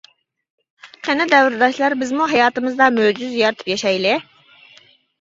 قېنى 1.07 1.27
دەۋرداشلار 1.33 1.97
بىزمۇ 2.01 2.31
ھاياتىمىزدا 2.33 2.91
مۆجىزە 2.99 3.41
يارىتىپ 3.45 3.73
ياشايلى! 3.77 4.21